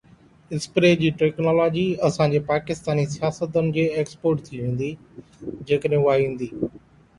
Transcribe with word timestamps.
spray 0.55 0.87
جي 1.01 1.11
technology 1.19 1.83
اسان 2.07 2.33
جي 2.37 2.41
پاڪستاني 2.47 3.05
سياستدانن 3.13 3.71
جي 3.77 3.85
ايڪسپورٽ 4.01 4.43
ٿي 4.49 4.65
ويندي 4.65 4.91
جيڪڏهن 5.13 6.03
اها 6.09 6.19
ايندي 6.27 6.53